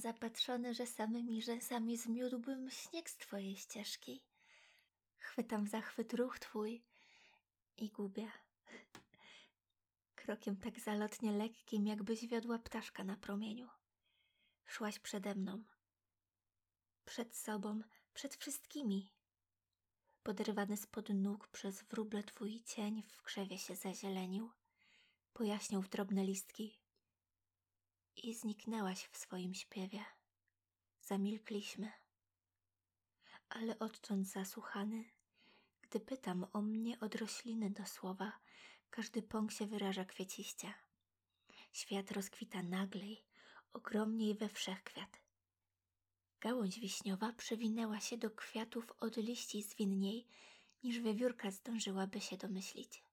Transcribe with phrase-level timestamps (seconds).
[0.00, 4.22] zapatrzony, że samymi rzęsami zmiódłbym śnieg z twojej ścieżki.
[5.18, 6.82] Chwytam zachwyt ruch twój
[7.76, 8.32] i gubię.
[10.14, 13.68] Krokiem tak zalotnie lekkim, jakbyś wiodła ptaszka na promieniu.
[14.66, 15.64] Szłaś przede mną.
[17.04, 17.80] Przed sobą,
[18.14, 19.12] przed wszystkimi.
[20.22, 24.50] Poderwany spod nóg przez wróble twój cień w krzewie się zazielenił.
[25.32, 26.81] Pojaśniał w drobne listki.
[28.22, 30.04] I zniknęłaś w swoim śpiewie.
[31.00, 31.92] Zamilkliśmy.
[33.48, 35.04] Ale odtąd zasłuchany,
[35.80, 38.32] gdy pytam o mnie od rośliny do słowa,
[38.90, 40.74] każdy pąk się wyraża kwieciście.
[41.72, 43.24] Świat rozkwita naglej,
[43.72, 45.20] ogromniej we wszechkwiat.
[46.40, 50.26] Gałąź wiśniowa przewinęła się do kwiatów od liści zwinniej,
[50.82, 53.04] niż wiewiórka zdążyłaby się domyślić.